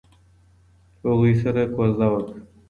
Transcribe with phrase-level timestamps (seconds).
[1.05, 2.39] هغوی سره کوژده وکړه.